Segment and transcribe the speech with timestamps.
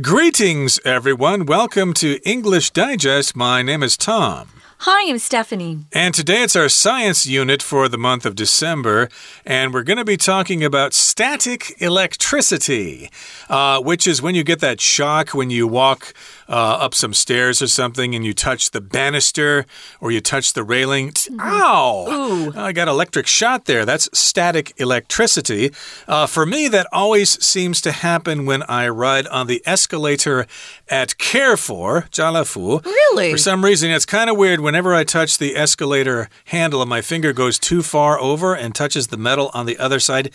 [0.00, 1.46] Greetings, everyone.
[1.46, 3.34] Welcome to English Digest.
[3.34, 4.48] My name is Tom.
[4.84, 5.80] Hi, I'm Stephanie.
[5.92, 9.10] And today it's our science unit for the month of December.
[9.44, 13.10] And we're going to be talking about static electricity,
[13.50, 16.14] uh, which is when you get that shock when you walk
[16.50, 19.64] uh, up some stairs or something and you touch the banister
[20.00, 21.12] or you touch the railing.
[21.40, 22.06] Ow!
[22.10, 22.52] Ooh.
[22.56, 23.86] I got electric shot there.
[23.86, 25.70] That's static electricity.
[26.08, 30.46] Uh, for me, that always seems to happen when I ride on the escalator
[30.88, 32.84] at Carrefour, Jialefu.
[32.84, 33.30] Really?
[33.30, 34.60] For some reason, it's kind of weird.
[34.60, 39.06] Whenever I touch the escalator handle and my finger goes too far over and touches
[39.08, 40.30] the metal on the other side,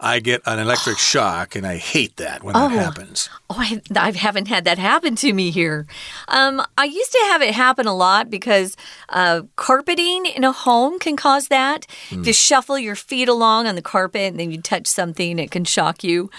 [0.00, 2.68] I get an electric shock, and I hate that when Oh.
[2.68, 3.28] that happens.
[3.50, 5.86] Oh, I, I haven't had that happen to me here.
[6.28, 8.76] Um, I used to have it happen a lot because
[9.08, 11.86] uh, carpeting in a home can cause that.
[12.10, 15.50] If you shuffle your feet along on the carpet and then you touch something, it
[15.50, 16.30] can shock you.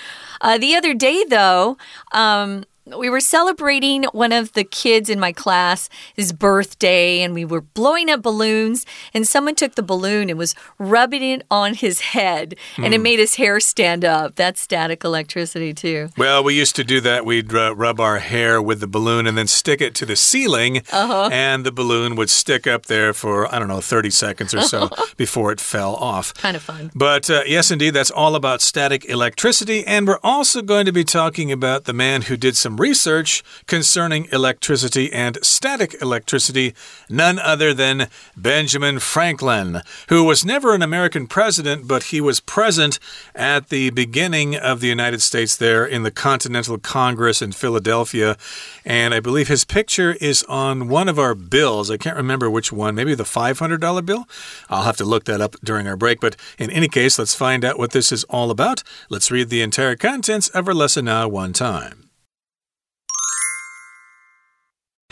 [0.41, 1.77] Uh, the other day, though,
[2.13, 2.63] um,
[2.97, 7.61] we were celebrating one of the kids in my class, his birthday, and we were
[7.61, 8.85] blowing up balloons.
[9.13, 13.19] And someone took the balloon and was rubbing it on his head, and it made
[13.19, 14.35] his hair stand up.
[14.35, 16.09] That's static electricity, too.
[16.17, 17.25] Well, we used to do that.
[17.25, 20.81] We'd uh, rub our hair with the balloon and then stick it to the ceiling,
[20.91, 21.29] Uh-huh.
[21.31, 24.89] and the balloon would stick up there for, I don't know, 30 seconds or so
[25.17, 26.33] before it fell off.
[26.35, 26.91] Kind of fun.
[26.95, 29.85] But uh, yes, indeed, that's all about static electricity.
[29.85, 34.27] And we're also going to be talking about the man who did some research concerning
[34.31, 36.73] electricity and static electricity,
[37.09, 42.99] none other than Benjamin Franklin, who was never an American president, but he was present
[43.35, 48.37] at the beginning of the United States there in the Continental Congress in Philadelphia.
[48.85, 51.91] And I believe his picture is on one of our bills.
[51.91, 54.27] I can't remember which one, maybe the $500 bill.
[54.69, 56.19] I'll have to look that up during our break.
[56.19, 58.83] But in any case, let's find out what this is all about.
[59.09, 62.08] Let's read the entire contents of our lesson now, one time.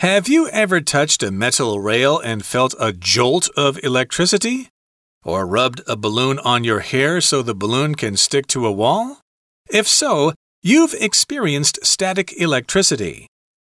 [0.00, 4.68] Have you ever touched a metal rail and felt a jolt of electricity?
[5.24, 9.18] Or rubbed a balloon on your hair so the balloon can stick to a wall?
[9.68, 13.26] If so, you've experienced static electricity.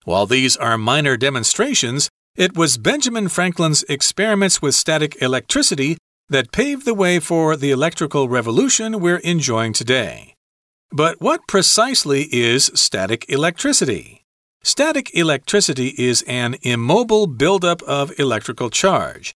[0.04, 6.84] While these are minor demonstrations, it was Benjamin Franklin's experiments with static electricity that paved
[6.84, 10.34] the way for the electrical revolution we're enjoying today.
[10.92, 14.19] But what precisely is static electricity?
[14.62, 19.34] Static electricity is an immobile buildup of electrical charge.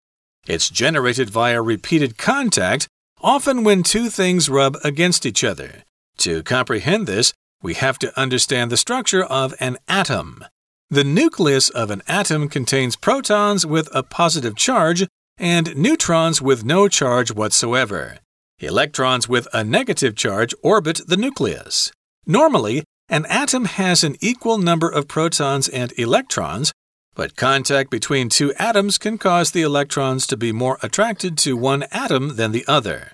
[0.48, 2.88] It's generated via repeated contact,
[3.22, 5.84] often when two things rub against each other.
[6.18, 10.44] To comprehend this, we have to understand the structure of an atom.
[10.90, 15.08] The nucleus of an atom contains protons with a positive charge
[15.38, 18.20] and neutrons with no charge whatsoever.
[18.60, 21.92] Electrons with a negative charge orbit the nucleus.
[22.26, 26.74] Normally, an atom has an equal number of protons and electrons,
[27.14, 31.84] but contact between two atoms can cause the electrons to be more attracted to one
[31.92, 33.12] atom than the other.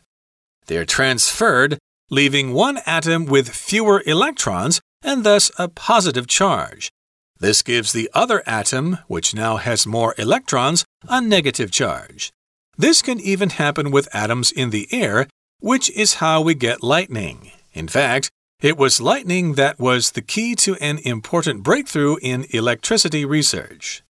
[0.67, 1.77] They're transferred,
[2.09, 6.89] leaving one atom with fewer electrons and thus a positive charge.
[7.37, 12.31] This gives the other atom, which now has more electrons, a negative charge.
[12.77, 15.27] This can even happen with atoms in the air,
[15.59, 17.51] which is how we get lightning.
[17.73, 18.29] In fact,
[18.61, 24.03] it was lightning that was the key to an important breakthrough in electricity research.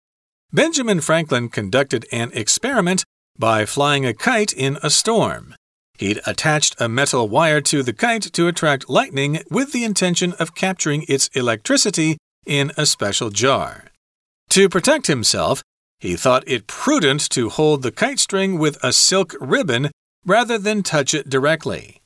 [0.54, 3.04] Benjamin Franklin conducted an experiment
[3.38, 5.54] by flying a kite in a storm.
[5.98, 10.56] He'd attached a metal wire to the kite to attract lightning with the intention of
[10.56, 13.86] capturing its electricity in a special jar.
[14.52, 15.62] To protect himself,
[16.00, 19.92] he thought it prudent to hold the kite string with a silk ribbon
[20.26, 22.02] rather than touch it directly.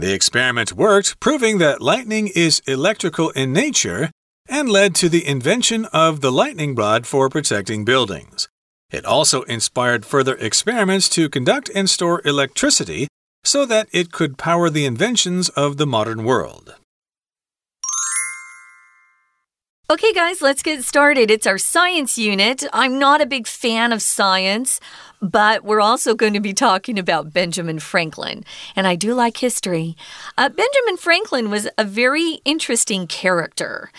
[0.00, 4.10] The experiment worked, proving that lightning is electrical in nature
[4.48, 8.48] and led to the invention of the lightning rod for protecting buildings.
[8.90, 13.08] It also inspired further experiments to conduct and store electricity
[13.44, 16.76] so that it could power the inventions of the modern world.
[19.90, 21.32] Okay, guys, let's get started.
[21.32, 22.62] It's our science unit.
[22.72, 24.78] I'm not a big fan of science,
[25.20, 28.44] but we're also going to be talking about Benjamin Franklin.
[28.76, 29.96] And I do like history.
[30.38, 33.90] Uh, Benjamin Franklin was a very interesting character.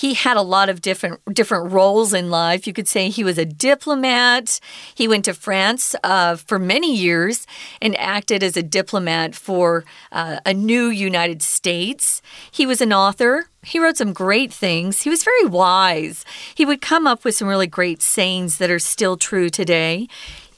[0.00, 2.66] He had a lot of different different roles in life.
[2.66, 4.58] You could say he was a diplomat.
[4.94, 7.46] He went to France uh, for many years
[7.82, 12.22] and acted as a diplomat for uh, a new United States.
[12.50, 13.50] He was an author.
[13.62, 15.02] He wrote some great things.
[15.02, 16.24] He was very wise.
[16.54, 20.08] He would come up with some really great sayings that are still true today.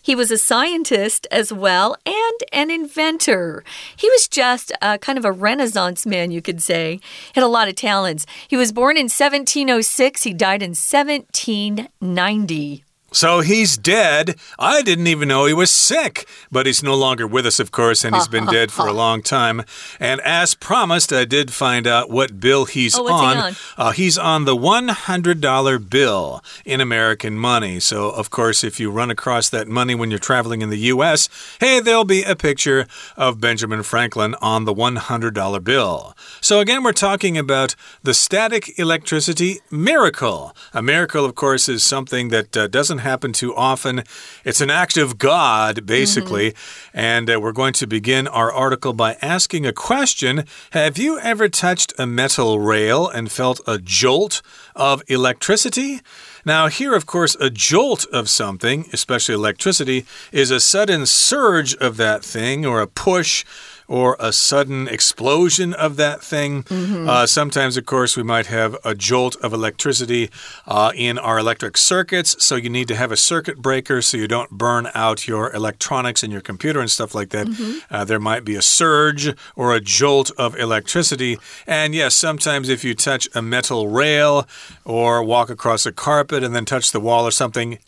[0.03, 3.65] He was a scientist as well and an inventor.
[3.97, 6.97] He was just a, kind of a renaissance man, you could say.
[6.97, 8.27] He had a lot of talents.
[8.49, 12.85] He was born in 1706, he died in 1790.
[13.13, 14.37] So he's dead.
[14.59, 16.27] I didn't even know he was sick.
[16.53, 19.23] But he's no longer with us, of course, and he's been dead for a long
[19.23, 19.65] time.
[19.99, 23.37] And as promised, I did find out what bill he's oh, on.
[23.37, 23.55] He on?
[23.79, 27.81] Uh, he's on the $100 bill in American money.
[27.81, 31.31] So, of course, if you run across that money when you're traveling in the U.S.,
[31.59, 32.87] hey, there'll be a picture
[33.17, 36.15] of Benjamin Franklin on the $100 bill.
[36.43, 40.55] So, again, we're talking about the static electricity miracle.
[40.75, 44.05] A miracle, of course, is something that uh, doesn't happen too often.
[44.45, 46.51] It's an act of God, basically.
[46.51, 47.13] Mm -hmm.
[47.17, 51.49] And uh, we're going to begin our article by asking a question Have you ever
[51.49, 54.43] touched a metal rail and felt a jolt
[54.75, 56.01] of electricity?
[56.45, 61.97] Now, here, of course, a jolt of something, especially electricity, is a sudden surge of
[61.97, 63.45] that thing or a push
[63.89, 66.65] or a sudden explosion of that thing.
[66.69, 67.09] Mm -hmm.
[67.09, 70.31] uh, sometimes, of course, we might have a jolt of electricity
[70.67, 72.35] uh, in our electric circuits.
[72.39, 76.23] So you need to have a circuit breaker so you don't burn out your electronics
[76.23, 77.47] and your computer and stuff like that.
[77.49, 77.73] Mm -hmm.
[77.91, 81.39] uh, there might be a surge or a jolt of electricity.
[81.67, 84.47] And yes, sometimes if you touch a metal rail
[84.85, 87.79] or walk across a carpet and then touch the wall or something,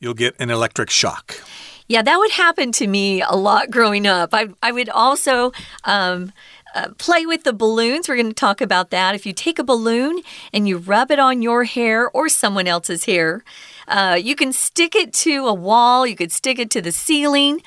[0.00, 1.42] you'll get an electric shock.
[1.88, 4.30] Yeah, that would happen to me a lot growing up.
[4.32, 5.52] I, I would also.
[5.84, 6.32] Um,
[6.74, 8.08] uh, play with the balloons.
[8.08, 9.14] We're going to talk about that.
[9.14, 10.20] If you take a balloon
[10.52, 13.42] and you rub it on your hair or someone else's hair,
[13.88, 17.62] uh, you can stick it to a wall, you could stick it to the ceiling.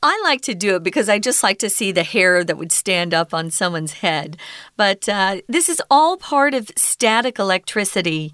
[0.00, 2.70] I like to do it because I just like to see the hair that would
[2.70, 4.36] stand up on someone's head.
[4.76, 8.32] But uh, this is all part of static electricity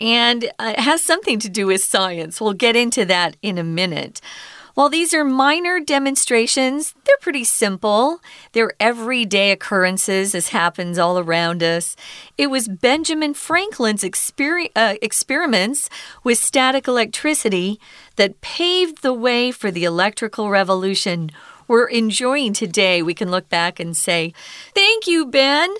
[0.00, 2.40] and uh, it has something to do with science.
[2.40, 4.20] We'll get into that in a minute.
[4.78, 8.20] While these are minor demonstrations, they're pretty simple.
[8.52, 11.96] They're everyday occurrences as happens all around us.
[12.36, 15.90] It was Benjamin Franklin's exper uh, experiments
[16.22, 17.80] with static electricity
[18.14, 21.32] that paved the way for the electrical revolution
[21.66, 23.02] we're enjoying today.
[23.02, 24.32] We can look back and say,
[24.76, 25.74] Thank you, Ben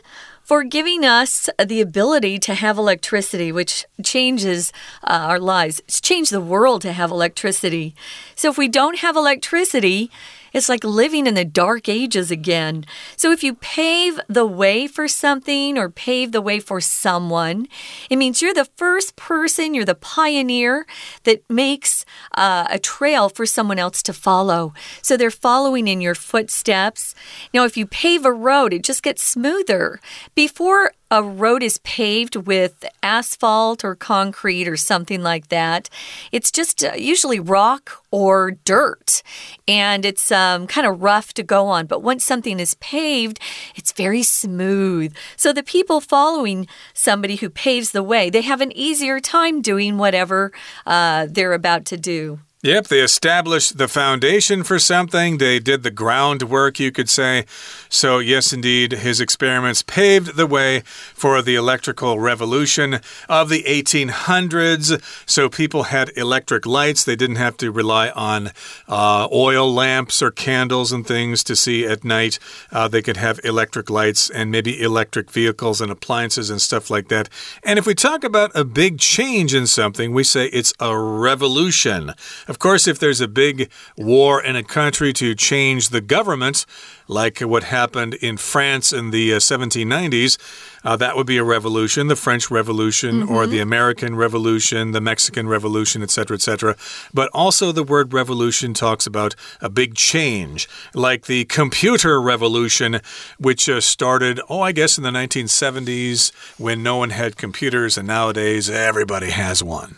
[0.48, 4.72] for giving us the ability to have electricity, which changes
[5.04, 5.80] uh, our lives.
[5.80, 7.94] It's changed the world to have electricity.
[8.34, 10.10] So if we don't have electricity,
[10.52, 12.84] it's like living in the dark ages again.
[13.16, 17.66] So if you pave the way for something or pave the way for someone,
[18.10, 20.86] it means you're the first person, you're the pioneer
[21.24, 22.04] that makes
[22.34, 24.72] uh, a trail for someone else to follow.
[25.02, 27.14] So they're following in your footsteps.
[27.52, 30.00] Now, if you pave a road, it just gets smoother.
[30.34, 35.88] Before a road is paved with asphalt or concrete or something like that,
[36.32, 39.22] it's just uh, usually rock or dirt.
[39.66, 41.87] And it's um, kind of rough to go on.
[41.87, 43.40] But once something is paved,
[43.75, 45.14] it's very smooth.
[45.37, 49.99] So the people following somebody who paves the way, they have an easier time doing
[49.99, 50.52] whatever
[50.87, 52.40] uh, they're about to do.
[52.60, 55.38] Yep, they established the foundation for something.
[55.38, 57.44] They did the groundwork, you could say.
[57.88, 60.81] So, yes, indeed, his experiments paved the way
[61.14, 65.00] for the electrical revolution of the 1800s.
[65.25, 67.05] So, people had electric lights.
[67.05, 68.50] They didn't have to rely on
[68.88, 72.40] uh, oil lamps or candles and things to see at night.
[72.72, 77.06] Uh, they could have electric lights and maybe electric vehicles and appliances and stuff like
[77.06, 77.28] that.
[77.62, 82.14] And if we talk about a big change in something, we say it's a revolution.
[82.49, 86.67] Of course, if there's a big war in a country to change the government,
[87.09, 90.38] like what happened in France in the uh, 1790s.
[90.85, 93.35] Uh, that would be a revolution, the French Revolution mm -hmm.
[93.35, 96.76] or the American Revolution, the Mexican Revolution, etc., etc.
[97.12, 103.00] But also, the word revolution talks about a big change, like the computer revolution,
[103.38, 108.07] which uh, started, oh, I guess in the 1970s when no one had computers, and
[108.07, 109.95] nowadays everybody has one.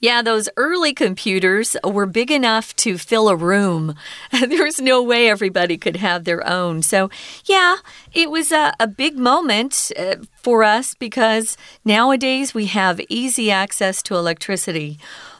[0.00, 3.94] Yeah, those early computers were big enough to fill a room.
[4.32, 6.82] there was no way everybody could have their own.
[6.82, 7.10] So,
[7.44, 7.76] yeah,
[8.12, 14.02] it was a, a big moment uh, for us because nowadays we have easy access
[14.04, 14.98] to electricity.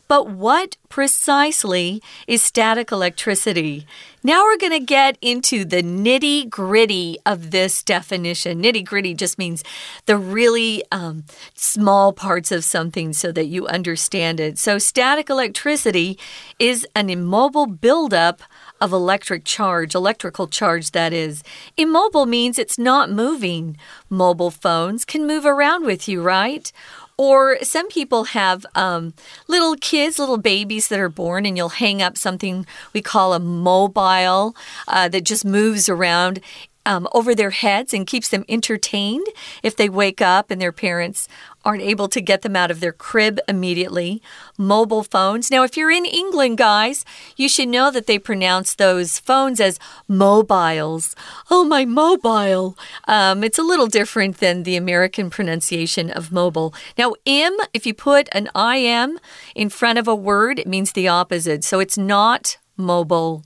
[0.09, 3.87] But what precisely is static electricity?
[4.23, 8.63] Now we're going to get into the nitty gritty of this definition.
[8.63, 9.63] Nitty gritty just means
[10.07, 14.59] the really um, small parts of something so that you understand it.
[14.59, 16.19] So, static electricity
[16.59, 18.43] is an immobile buildup
[18.81, 21.45] of electric charge, electrical charge, that is.
[21.77, 23.77] Immobile means it's not moving.
[24.11, 26.73] Mobile phones can move around with you, right?
[27.19, 29.15] Or some people have um,
[29.49, 33.39] little kids, little babies that are born, and you'll hang up something we call a
[33.39, 34.55] mobile
[34.87, 36.41] uh, that just moves around
[36.87, 39.27] um, over their heads and keeps them entertained
[39.63, 41.29] if they wake up and their parents
[41.65, 44.23] aren't able to get them out of their crib immediately.
[44.57, 45.51] Mobile phones.
[45.51, 47.05] Now, if you're in England, guys,
[47.37, 51.17] you should know that they pronounce those phones as mobiles.
[51.51, 52.79] Oh, my mobile.
[53.09, 56.73] Um, it's a little different than the American pronunciation of mobile.
[56.97, 59.19] Now, M, if you put an IM
[59.57, 61.65] in front of a word, it means the opposite.
[61.65, 63.43] So it's not mobile.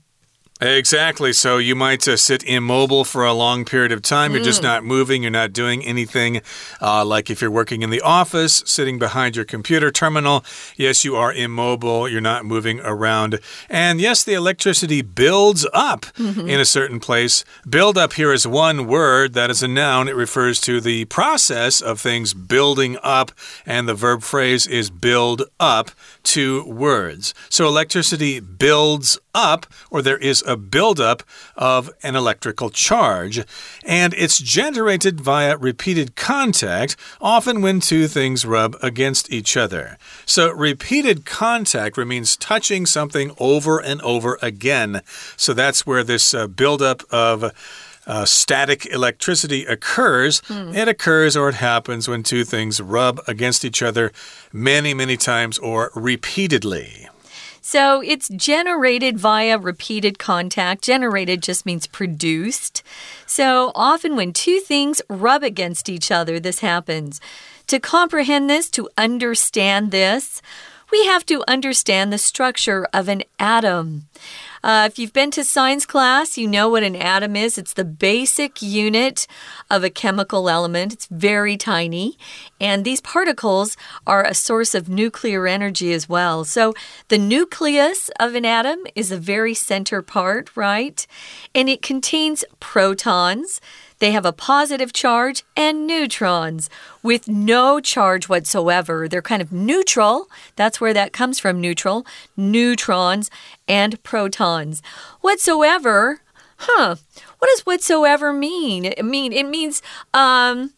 [0.61, 1.33] Exactly.
[1.33, 4.33] So you might uh, sit immobile for a long period of time.
[4.33, 4.65] You're just mm.
[4.65, 5.23] not moving.
[5.23, 6.41] You're not doing anything.
[6.79, 10.45] Uh, like if you're working in the office, sitting behind your computer terminal,
[10.77, 12.07] yes, you are immobile.
[12.07, 13.39] You're not moving around.
[13.69, 16.47] And yes, the electricity builds up mm -hmm.
[16.47, 17.43] in a certain place.
[17.67, 19.33] Build up here is one word.
[19.33, 20.07] That is a noun.
[20.07, 23.31] It refers to the process of things building up.
[23.65, 25.91] And the verb phrase is build up
[26.23, 27.33] two words.
[27.49, 31.23] So electricity builds up, or there is a buildup
[31.55, 33.43] of an electrical charge,
[33.85, 39.97] and it's generated via repeated contact, often when two things rub against each other.
[40.25, 45.01] So, repeated contact means touching something over and over again.
[45.37, 47.51] So, that's where this uh, buildup of
[48.11, 50.41] uh, static electricity occurs.
[50.41, 50.75] Mm.
[50.75, 54.11] It occurs or it happens when two things rub against each other
[54.51, 57.07] many, many times or repeatedly.
[57.61, 60.83] So it's generated via repeated contact.
[60.83, 62.83] Generated just means produced.
[63.25, 67.21] So often when two things rub against each other, this happens.
[67.67, 70.41] To comprehend this, to understand this,
[70.91, 74.09] we have to understand the structure of an atom.
[74.63, 77.57] Uh, if you've been to science class, you know what an atom is.
[77.57, 79.27] It's the basic unit
[79.69, 80.93] of a chemical element.
[80.93, 82.17] It's very tiny.
[82.59, 83.75] And these particles
[84.05, 86.43] are a source of nuclear energy as well.
[86.45, 86.73] So
[87.07, 91.05] the nucleus of an atom is the very center part, right?
[91.55, 93.61] And it contains protons.
[94.01, 96.71] They have a positive charge and neutrons
[97.03, 99.07] with no charge whatsoever.
[99.07, 100.27] They're kind of neutral.
[100.55, 102.03] That's where that comes from neutral.
[102.35, 103.29] Neutrons
[103.67, 104.81] and protons.
[105.21, 106.21] Whatsoever,
[106.57, 106.95] huh?
[107.37, 108.85] What does whatsoever mean?
[108.85, 109.83] It mean it means
[110.15, 110.73] um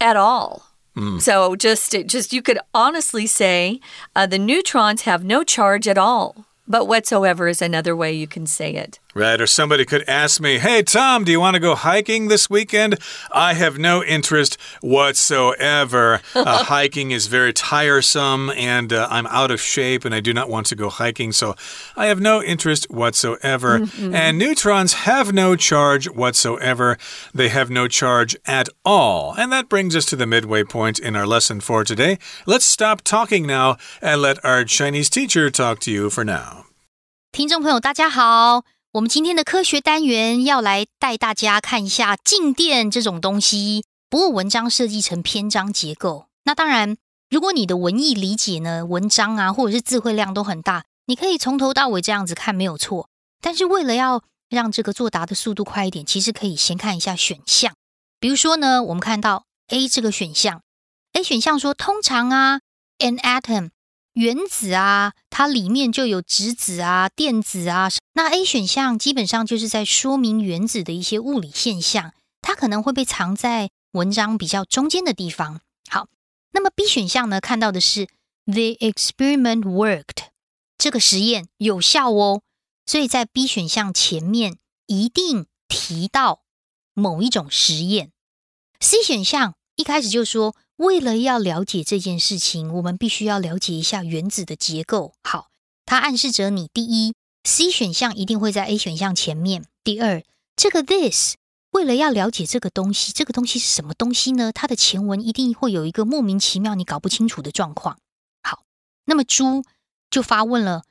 [0.00, 0.62] at all.
[0.96, 1.20] Mm.
[1.20, 3.78] So just just you could honestly say
[4.16, 6.46] uh, the neutrons have no charge at all.
[6.66, 9.00] But whatsoever is another way you can say it.
[9.15, 12.47] Right, or somebody could ask me, Hey, Tom, do you want to go hiking this
[12.49, 12.99] weekend?
[13.33, 16.21] I have no interest whatsoever.
[16.35, 20.47] uh, hiking is very tiresome, and uh, I'm out of shape, and I do not
[20.47, 21.55] want to go hiking, so
[21.97, 23.79] I have no interest whatsoever.
[23.79, 24.15] Mm -hmm.
[24.15, 26.97] And neutrons have no charge whatsoever,
[27.35, 29.33] they have no charge at all.
[29.37, 32.17] And that brings us to the midway point in our lesson for today.
[32.45, 36.65] Let's stop talking now and let our Chinese teacher talk to you for now.
[37.31, 38.63] 听众朋友，大家好。
[38.94, 43.84] 我们今天的科学单元要来带大家看一下静电这种东西。
[44.08, 46.96] 不过文章设计成篇章结构，那当然，
[47.28, 53.08] 如果你的文艺理解呢，文章啊或者是字汇量都很大，你可以从头到尾这样子看没有错。
[53.40, 57.74] 但是为了要让这个作答的速度快一点，其实可以先看一下选项。
[58.20, 60.62] 比如说呢，我们看到 A 这个选项
[61.14, 62.60] ，A 选项说通常啊
[63.00, 63.70] ，an atom。
[64.14, 67.88] 原子啊，它里面就有质子啊、电子啊。
[68.14, 75.60] 那 A 选项基本上就是在说明原子的一些物理现象，它可能会被藏在文章比较中间的地方。
[75.90, 76.08] 好，
[76.52, 78.06] 那么 B 选项呢，看到的是
[78.46, 80.28] The experiment worked，
[80.78, 82.42] 这个实验有效哦。
[82.86, 86.42] 所以在 B 选项前面一定提到
[86.92, 88.12] 某一种实验。
[88.78, 90.54] C 选项一开始就说。
[90.76, 95.14] 为了要了解这件事情，我们必须要了解一下原子的结构。
[95.22, 95.50] 好，
[95.86, 97.14] 它暗示着你第一
[97.44, 99.66] ，C 选项一定会在 A 选项前面。
[99.84, 100.24] 第二，
[100.56, 101.34] 这个 this
[101.70, 104.50] 为了要了解这个东西，这个东西是什么东西呢？
[104.52, 107.98] 它的前文一定会有一个莫名其妙你搞不清楚的状况。
[108.42, 108.64] 好，
[109.04, 109.62] 那么猪
[110.10, 110.82] 就发问了：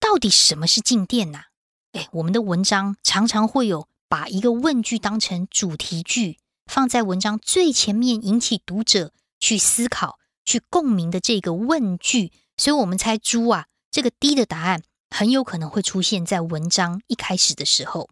[0.00, 1.44] 到底什么是静电呐？
[1.92, 9.12] 哎，我们的文章常常会有把一个问句当成主题句，放在文章最前面，引起读者。
[9.46, 18.08] 去思考、去共鸣的这个问句，所以我们猜猪啊，这个 D 的答案很有可能会出现在文章一开始的时候。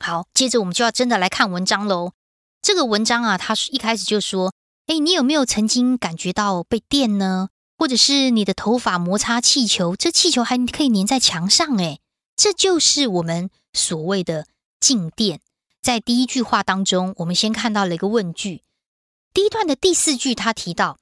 [0.00, 2.10] 好，接着我们就要真的来看文章喽。
[2.60, 4.52] 这个文章啊，它一开始就说
[4.88, 7.50] ：“哎，你有没有曾经感觉到被电呢？
[7.76, 11.80] 或者是你的头发摩擦气球，这气球还可以粘在墙上？
[11.80, 12.00] 哎，
[12.34, 14.48] 这就是我们所谓的
[14.80, 15.40] 静电。”
[15.80, 18.64] 在第一句话当中，我们先看到了一个问句。
[19.32, 20.98] 第一段的第四句，他提到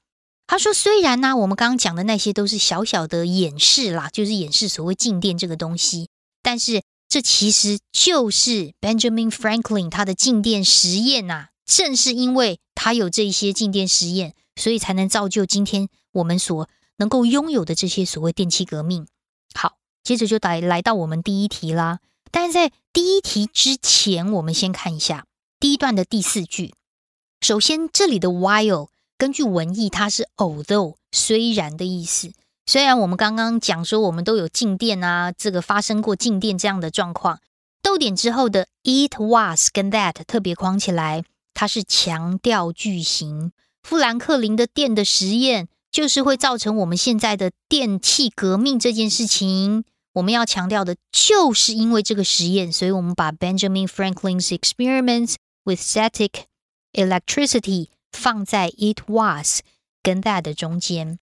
[0.47, 6.09] 他说：“虽然呢，我们刚刚讲的那些都是小小的演示啦，就是演示所谓静电这个东西，
[6.42, 11.49] 但是这其实就是 Benjamin Franklin 他的静电实验呐。
[11.64, 16.68] 正是因为他有这些静电实验，所以才能造就今天我们所
[16.99, 19.09] 能够拥有的这些所谓电气革命。
[19.52, 21.99] 好，接着就来来到我们第一题啦。
[22.30, 25.26] 但是在第一题之前，我们先看一下
[25.59, 26.73] 第一段的第四句。
[27.40, 28.88] 首先，这里的 while。
[29.19, 32.33] 根据文意，它是 although 虽然的意思。
[32.66, 37.40] 虽然我们刚刚讲说我们都有静电啊，这个发生过静电这样的状况。
[37.81, 41.23] 逗点之后的 it was 跟 that 特别框起来，
[41.55, 43.52] 它是强调句型。
[43.83, 49.85] 富兰克林的电的实验就是会造成我们现在的电气革命这件事情。
[50.14, 56.31] 我们要强调的就是因为这个实验，所以我们把 Benjamin Franklin's experiments with static
[56.96, 57.90] electricity。
[58.12, 59.60] 放在 it was
[60.02, 61.18] 跟 that 的中间，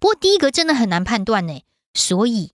[0.00, 1.62] 不过第一个真的很难判断呢。
[1.94, 2.50] 所以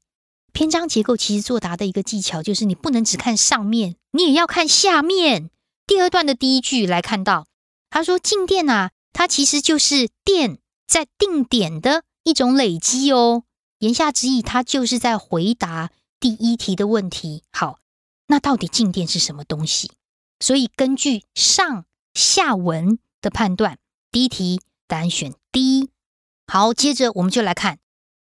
[0.53, 5.49] 篇章结构其实作答的一个技巧就是你不能只看上面，你也要看下面。
[5.87, 7.47] 第二段的第一句来看到，
[7.89, 13.45] 他说静电啊，它其实就是电在定点的一种累积哦。
[13.79, 15.91] 言下之意，它就是在回答
[16.21, 17.43] 第一题的问题。
[17.51, 17.79] 好，
[18.27, 19.93] 那到底静电是什么东西？
[20.41, 22.99] 所以根据上下文。
[23.23, 23.79] 的判断，
[24.11, 25.91] 第一题答案选 D。
[26.49, 27.79] 好，接着我们就来看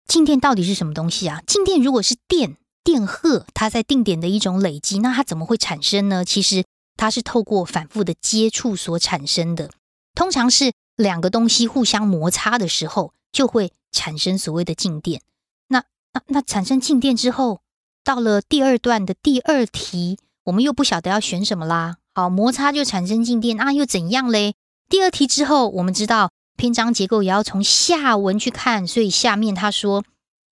[0.07, 1.41] 静电到底是什么东西啊？
[1.47, 6.27] 静电如果是电电荷，它在定点的一种累积，那它怎么会产生呢？
[6.27, 9.71] 其实它是透过反复的接触所产生的，
[10.15, 15.23] 通常是两个东西互相摩擦的时候，就会产生所谓的静电。
[15.69, 17.63] 那那那产生静电之后，
[18.05, 21.97] 到了第二段的第二题，我们又不晓得要选什么啦。
[22.15, 24.55] 好，摩擦就产生静电啊，又怎样嘞？
[24.91, 30.05] 第二题之后，我们知道篇章结构也要从下文去看，所以下面他说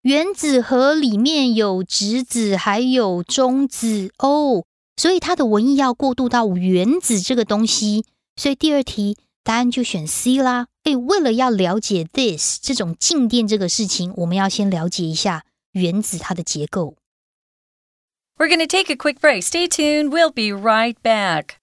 [0.02, 4.64] 原子核里面有质子还有中子哦，
[4.96, 8.04] 所以它的文意要过渡到原子这个东西，
[8.36, 10.66] 所以第二题答案就选 C 啦。
[10.84, 16.96] 诶，为了要了解 this 这种静电这个事情，我们要先了解一下原子它的结构。
[18.38, 19.42] We're going to take a quick break.
[19.44, 20.12] Stay tuned.
[20.12, 21.58] We'll be right back.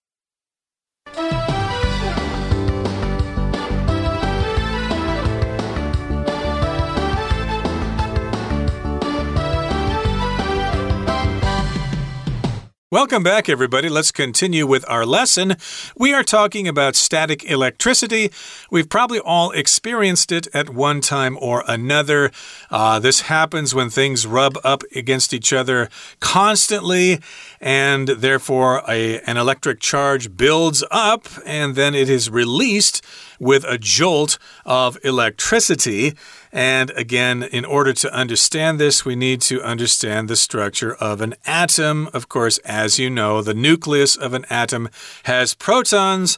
[12.93, 13.89] Welcome back, everybody.
[13.89, 15.55] Let's continue with our lesson.
[15.97, 18.29] We are talking about static electricity.
[18.69, 22.29] We've probably all experienced it at one time or another.
[22.69, 27.19] Uh, this happens when things rub up against each other constantly,
[27.59, 33.03] and therefore a, an electric charge builds up and then it is released
[33.43, 36.15] with a jolt of electricity.
[36.51, 41.35] And again, in order to understand this, we need to understand the structure of an
[41.45, 42.09] atom.
[42.13, 44.89] Of course, as you know, the nucleus of an atom
[45.23, 46.37] has protons,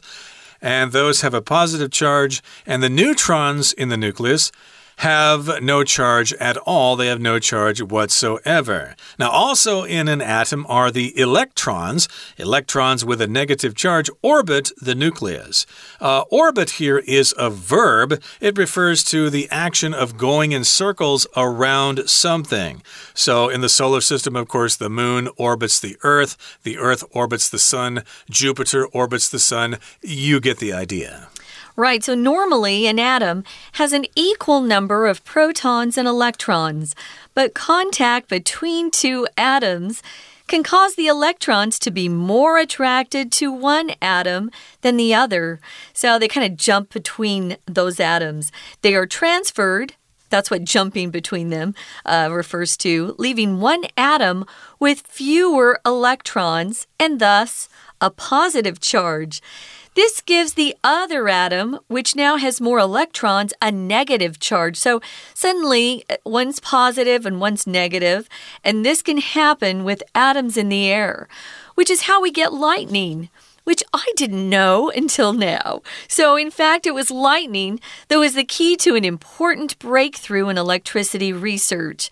[0.60, 4.50] and those have a positive charge, and the neutrons in the nucleus
[4.96, 6.96] have no charge at all.
[6.96, 8.96] They have no charge whatsoever.
[9.18, 12.08] Now, also in an atom are the electrons.
[12.38, 15.66] Electrons with a negative charge orbit the nucleus.
[16.00, 21.26] Uh, orbit here is a verb, it refers to the action of going in circles
[21.36, 22.82] around something.
[23.14, 27.48] So, in the solar system, of course, the moon orbits the Earth, the Earth orbits
[27.48, 29.78] the sun, Jupiter orbits the sun.
[30.02, 31.28] You get the idea.
[31.78, 36.94] Right, so normally an atom has an equal number of protons and electrons,
[37.34, 40.02] but contact between two atoms
[40.46, 45.60] can cause the electrons to be more attracted to one atom than the other.
[45.92, 48.52] So they kind of jump between those atoms.
[48.80, 49.94] They are transferred.
[50.30, 51.74] That's what jumping between them
[52.06, 54.46] uh, refers to, leaving one atom
[54.80, 57.68] with fewer electrons and thus
[58.00, 59.42] a positive charge.
[59.96, 64.76] This gives the other atom, which now has more electrons, a negative charge.
[64.76, 65.00] So
[65.32, 68.28] suddenly uh, one's positive and one's negative,
[68.62, 71.28] and this can happen with atoms in the air,
[71.76, 73.30] which is how we get lightning
[73.64, 75.82] which I didn't know until now.
[76.06, 80.56] So, in fact, it was lightning that was the key to an important breakthrough in
[80.56, 82.08] electricity research.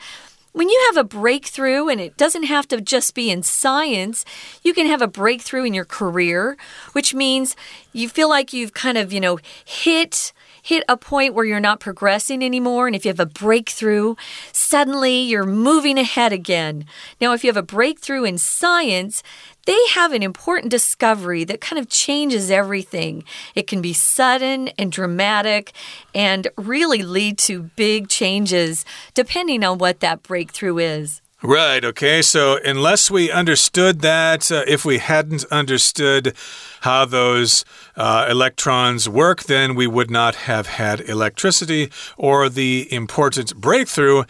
[0.55, 4.25] When you have a breakthrough, and it doesn't have to just be in science,
[4.63, 6.57] you can have a breakthrough in your career,
[6.93, 7.57] which means
[7.93, 10.33] you feel like you've kind of, you know, hit
[10.65, 14.15] hit a point where you're not progressing anymore, and if you have a breakthrough,
[14.51, 16.87] suddenly you're moving ahead again.
[17.21, 19.23] Now, if you have a breakthrough in science,
[19.67, 23.25] they have an important discovery that kind of changes everything.
[23.55, 25.73] It can be sudden and dramatic
[26.15, 31.21] and really lead to big changes depending on what that breakthrough is.
[31.47, 32.23] Right, okay.
[32.23, 36.35] So, unless we understood that, uh, if we hadn't understood
[36.81, 43.55] how those uh, electrons work, then we would not have had electricity or the important
[43.57, 44.25] breakthrough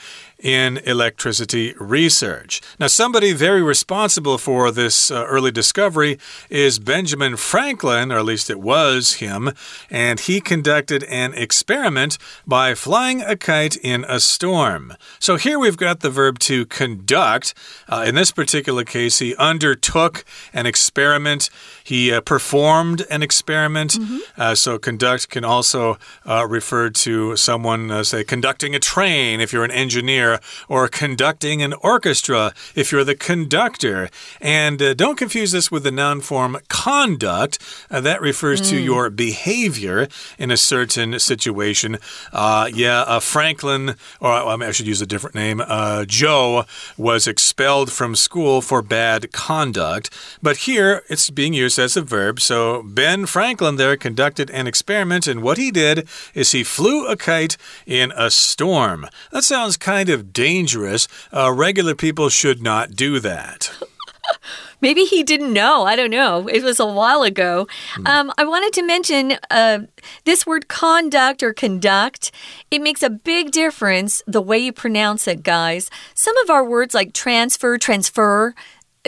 [0.44, 2.60] in electricity research.
[2.78, 6.18] Now, somebody very responsible for this uh, early discovery
[6.50, 9.52] is Benjamin Franklin, or at least it was him,
[9.90, 14.94] and he conducted an experiment by flying a kite in a storm.
[15.18, 17.54] So here we've got the verb to conduct.
[17.88, 21.48] Uh, in this particular case, he undertook an experiment,
[21.82, 23.98] he uh, performed an experiment.
[23.98, 24.56] Mm -hmm.
[24.56, 29.64] so, conduct can also uh, refer to someone, uh, say, conducting a train if you're
[29.64, 30.33] an engineer
[30.68, 34.08] or conducting an orchestra if you're the conductor.
[34.40, 37.58] And uh, don't confuse this with the noun form conduct.
[37.90, 38.70] Uh, that refers mm.
[38.70, 41.98] to your behavior in a certain situation.
[42.32, 46.64] Uh, yeah, uh, Franklin, or I, mean, I should use a different name, uh, Joe
[46.96, 50.10] was expelled from school for bad conduct.
[50.42, 52.40] But here it's being used as a verb.
[52.40, 57.16] So Ben Franklin there conducted an experiment, and what he did is he flew a
[57.16, 59.06] kite in a storm.
[59.32, 61.08] That sounds kind of dangerous.
[61.32, 63.70] Uh, regular people should not do that.
[64.80, 65.84] Maybe he didn't know.
[65.84, 66.46] I don't know.
[66.46, 67.66] It was a while ago.
[67.94, 68.06] Hmm.
[68.06, 69.80] Um, I wanted to mention uh,
[70.24, 72.30] this word conduct or conduct.
[72.70, 75.90] It makes a big difference the way you pronounce it, guys.
[76.14, 78.54] Some of our words like transfer, transfer,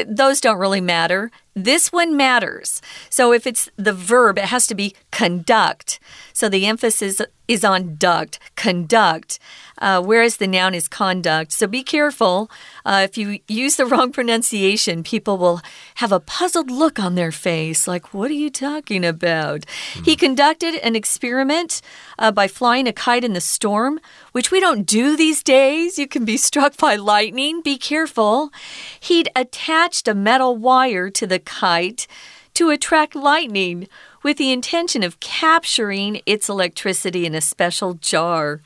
[0.07, 1.31] those don't really matter.
[1.57, 2.83] This one matters.
[3.09, 5.99] So if it's the verb, it has to be conduct.
[6.35, 9.39] So the emphasis is on duct, conduct,
[9.79, 11.53] uh, whereas the noun is conduct.
[11.53, 12.51] So be careful.
[12.85, 15.61] Uh, if you use the wrong pronunciation, people will
[15.97, 19.65] have a puzzled look on their face, like, what are you talking about?
[19.95, 20.05] Mm.
[20.05, 21.81] He conducted an experiment
[22.19, 24.01] uh, by flying a kite in the storm,
[24.33, 25.99] which we don't do these days.
[25.99, 27.63] You can be struck by lightning.
[27.63, 28.51] Be careful.
[28.99, 32.07] He'd attached a metal wire to the kite
[32.55, 33.89] to attract lightning
[34.23, 38.61] with the intention of capturing its electricity in a special jar.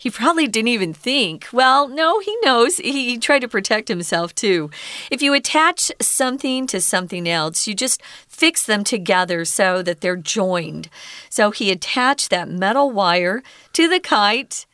[0.00, 1.46] He probably didn't even think.
[1.52, 2.78] Well, no, he knows.
[2.78, 4.70] He tried to protect himself too.
[5.10, 10.16] If you attach something to something else, you just fix them together so that they're
[10.16, 10.88] joined.
[11.28, 13.42] So he attached that metal wire
[13.74, 14.64] to the kite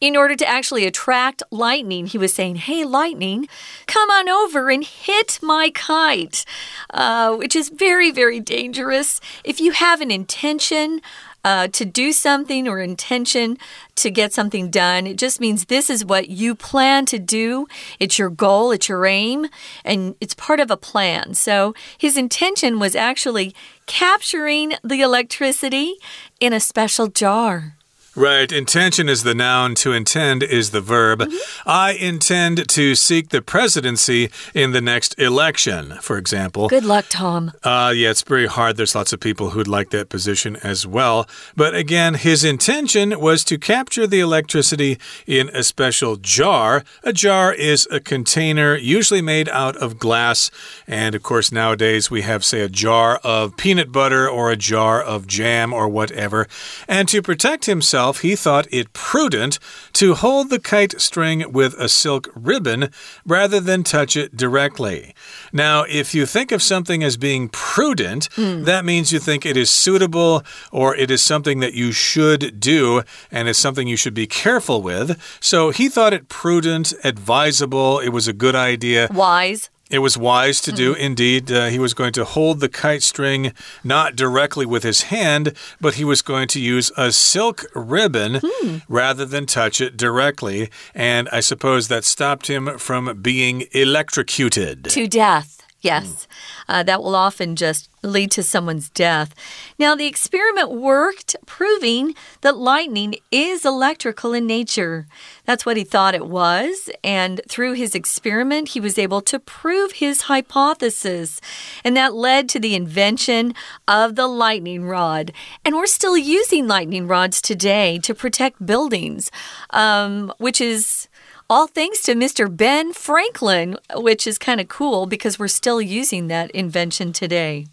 [0.00, 3.48] in order to actually attract lightning, he was saying, Hey, lightning,
[3.86, 6.44] come on over and hit my kite,
[6.90, 9.20] uh, which is very, very dangerous.
[9.44, 11.00] If you have an intention,
[11.46, 13.56] uh, to do something or intention
[13.94, 15.06] to get something done.
[15.06, 17.68] It just means this is what you plan to do.
[18.00, 19.46] It's your goal, it's your aim,
[19.84, 21.34] and it's part of a plan.
[21.34, 23.54] So his intention was actually
[23.86, 25.94] capturing the electricity
[26.40, 27.76] in a special jar.
[28.16, 28.50] Right.
[28.50, 31.20] Intention is the noun, to intend is the verb.
[31.20, 31.90] Mm -hmm.
[31.90, 36.68] I intend to seek the presidency in the next election, for example.
[36.68, 37.52] Good luck, Tom.
[37.62, 38.76] Uh, yeah, it's very hard.
[38.76, 41.26] There's lots of people who'd like that position as well.
[41.54, 46.82] But again, his intention was to capture the electricity in a special jar.
[47.02, 50.50] A jar is a container usually made out of glass.
[50.86, 55.02] And of course, nowadays we have, say, a jar of peanut butter or a jar
[55.14, 56.46] of jam or whatever.
[56.88, 59.58] And to protect himself, himself, he thought it prudent
[59.92, 62.90] to hold the kite string with a silk ribbon
[63.24, 65.14] rather than touch it directly.
[65.52, 68.64] Now, if you think of something as being prudent, mm.
[68.64, 73.02] that means you think it is suitable or it is something that you should do
[73.30, 75.18] and it's something you should be careful with.
[75.40, 79.08] So he thought it prudent, advisable, it was a good idea.
[79.12, 79.70] Wise.
[79.88, 81.06] It was wise to do, mm -hmm.
[81.06, 81.50] indeed.
[81.50, 85.94] Uh, he was going to hold the kite string not directly with his hand, but
[85.94, 88.82] he was going to use a silk ribbon mm.
[88.88, 90.70] rather than touch it directly.
[90.94, 95.56] And I suppose that stopped him from being electrocuted to death.
[95.86, 96.28] Yes,
[96.68, 99.34] uh, that will often just lead to someone's death.
[99.78, 105.06] Now, the experiment worked, proving that lightning is electrical in nature.
[105.44, 106.90] That's what he thought it was.
[107.04, 111.40] And through his experiment, he was able to prove his hypothesis.
[111.84, 113.54] And that led to the invention
[113.86, 115.32] of the lightning rod.
[115.64, 119.30] And we're still using lightning rods today to protect buildings,
[119.70, 121.08] um, which is
[121.48, 122.54] all thanks to Mr.
[122.54, 127.66] Ben Franklin, which is kind of cool because we're still using that invention today.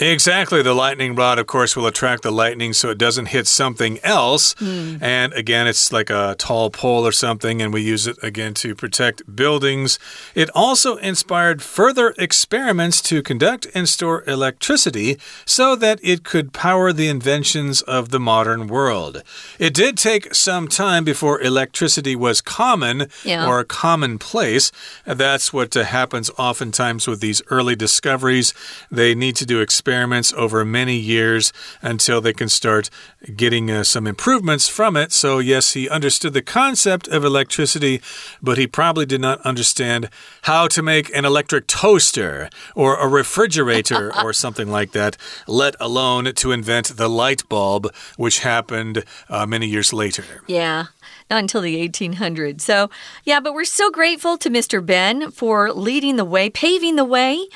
[0.00, 0.62] Exactly.
[0.62, 4.54] The lightning rod, of course, will attract the lightning so it doesn't hit something else.
[4.54, 5.02] Mm.
[5.02, 8.74] And again, it's like a tall pole or something, and we use it again to
[8.76, 9.98] protect buildings.
[10.34, 16.92] It also inspired further experiments to conduct and store electricity so that it could power
[16.92, 19.22] the inventions of the modern world.
[19.58, 23.48] It did take some time before electricity was common yeah.
[23.48, 24.70] or commonplace.
[25.04, 28.54] That's what happens oftentimes with these early discoveries.
[28.90, 32.90] They need to do experiments experiments over many years until they can start
[33.34, 35.12] getting uh, some improvements from it.
[35.12, 38.02] So, yes, he understood the concept of electricity,
[38.42, 40.10] but he probably did not understand
[40.42, 46.34] how to make an electric toaster or a refrigerator or something like that, let alone
[46.34, 50.42] to invent the light bulb, which happened uh, many years later.
[50.46, 50.88] Yeah
[51.30, 52.62] not until the 1800s.
[52.62, 52.88] So,
[53.22, 54.84] yeah, but we're so grateful to Mr.
[54.84, 57.48] Ben for leading the way, paving the way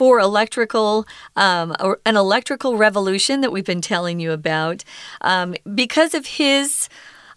[0.00, 4.82] for electrical, um, an electrical revolution that we've been telling you about.
[5.20, 6.88] Um, because of his,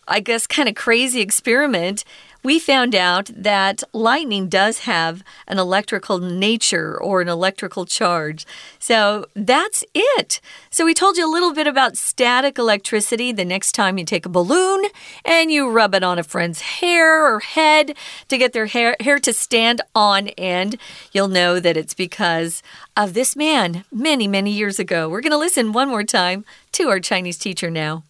[0.07, 2.05] I guess, kind of crazy experiment,
[2.44, 8.46] we found out that lightning does have an electrical nature or an electrical charge.
[8.78, 10.40] So that's it.
[10.70, 13.32] So we told you a little bit about static electricity.
[13.32, 14.84] The next time you take a balloon
[15.24, 17.96] and you rub it on a friend's hair or head
[18.28, 20.76] to get their hair, hair to stand on end,
[21.12, 22.62] you'll know that it's because
[22.96, 25.08] of this man many, many years ago.
[25.08, 28.04] We're going to listen one more time to our Chinese teacher now.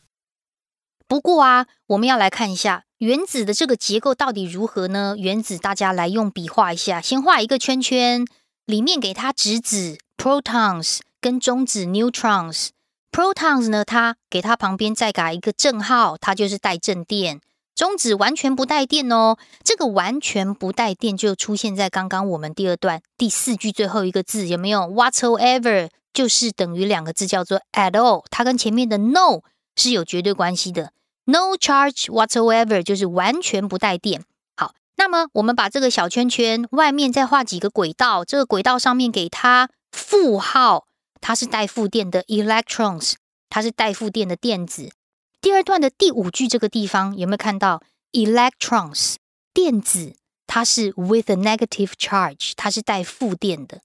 [1.09, 5.16] 不过啊，我们要来看一下 原子的这个结构到底如何呢？
[5.18, 8.26] 原子大家来用笔画一下，先画一个圈圈，
[8.66, 12.70] 里面给它质子 protons 跟中子 neutrons。
[13.12, 17.42] protons 呢，它给它旁边再改一个正号，它就是带正电。
[17.76, 19.36] 中子完全不带电哦，
[19.66, 29.42] 这个完全不带电就出现在刚刚我们第二段第四句最后一个字，有没有？whatsoever 就是等于两个字叫做 at all，它跟前面的 no
[29.76, 30.94] 是有绝对关系的。
[31.26, 34.26] No charge whatsoever 就是完全不带电。
[34.58, 40.86] 好，那么我们把这个小圈圈外面再画几个轨道，这个轨道上面给它负号，
[41.22, 43.14] 它是带负电的 electrons，
[43.50, 44.92] 它是带负电的电子。
[45.40, 47.82] 第二段的第五句这个地方有没有看到
[48.12, 49.16] electrons
[49.54, 50.16] 电子？
[50.46, 53.82] 它是 with a negative charge，它是带负电的。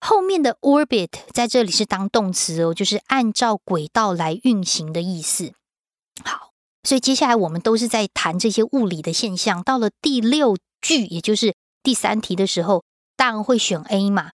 [0.00, 5.52] 后面的 orbit 在这里是当动词哦，就是按照轨道来运行的意思。
[6.24, 6.52] 好。
[6.86, 9.60] 所以接下来我们都是在谈这些物理的现象。
[9.60, 12.84] 到了第六句，也就是第三题的时候，
[13.16, 14.30] 当然会选 A 嘛。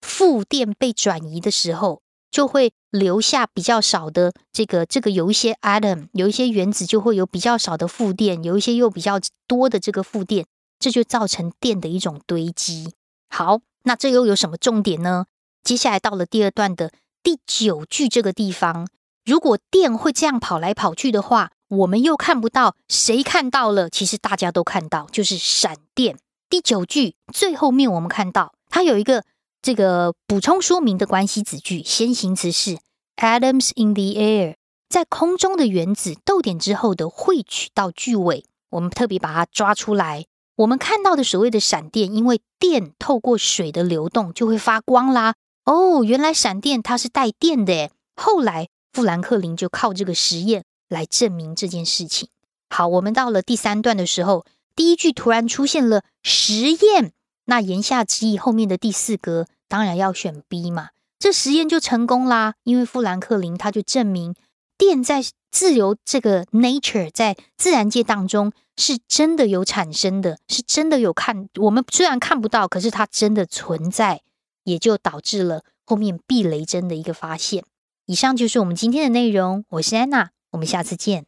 [0.00, 10.46] 负电被转移的时候，就会留下比较少的这个这个有一些 atom，有一些原子就会有比较少的负电，有一些又比较多的这个负电，
[10.78, 12.92] 这就造成电的一种堆积。
[13.28, 15.26] 好，那这又有什么重点呢？
[15.64, 16.92] 接下来到了第二段的
[17.24, 18.86] 第九句这个地方，
[19.24, 21.50] 如果电会这样跑来跑去的话。
[21.68, 23.90] 我们又看不到，谁看到了？
[23.90, 26.16] 其实大家都看到，就是闪电。
[26.48, 29.24] 第九句最后面，我们看到它有一个
[29.60, 32.78] 这个补充说明的关系子句，先行词是
[33.16, 34.54] atoms in the air，
[34.88, 40.26] 在空中的原子，逗点之后的汇取到句尾，我们特别把它抓出来。
[40.54, 45.34] 我们看到的所谓的闪电，因为电透过水的流动就会发光啦。
[45.64, 47.90] 哦，原来闪电它是带电的。
[48.14, 50.64] 后来富兰克林就靠这个实验。
[50.88, 52.28] 来证明这件事情。
[52.68, 54.44] 好，我们到了第三段的时候，
[54.74, 57.12] 第一句突然出现了实验，
[57.44, 60.90] 那言下之意，后面的第四格当然要选 B 嘛。
[61.18, 64.34] 这实验就成功啦，因为富兰克林他就证明
[64.76, 71.48] 电在自由这个 nature 在自然界当中是真的有产生的，是真的有看。
[71.60, 74.20] 我们虽然看不到，可是它真的存在，
[74.64, 77.64] 也就导致了后面避雷针的一个发现。
[78.04, 80.32] 以上就是我们今天的内容，我是安娜。
[80.51, 81.25] 我们下次见。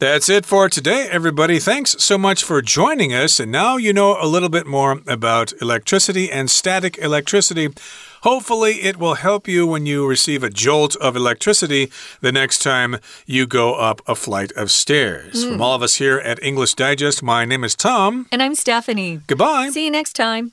[0.00, 1.60] That's it for today, everybody.
[1.60, 3.38] Thanks so much for joining us.
[3.38, 7.68] And now you know a little bit more about electricity and static electricity.
[8.22, 12.98] Hopefully, it will help you when you receive a jolt of electricity the next time
[13.24, 15.44] you go up a flight of stairs.
[15.44, 15.52] Mm.
[15.52, 18.26] From all of us here at English Digest, my name is Tom.
[18.32, 19.20] And I'm Stephanie.
[19.28, 19.70] Goodbye.
[19.70, 20.52] See you next time.